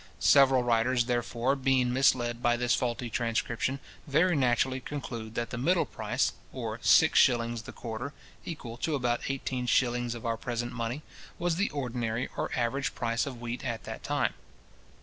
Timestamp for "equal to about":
8.43-9.21